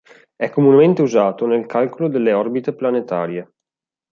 È 0.35 0.49
comunemente 0.49 1.03
usato 1.03 1.45
nel 1.45 1.67
calcolo 1.67 2.07
delle 2.09 2.33
orbite 2.33 2.73
planetarie. 2.73 3.53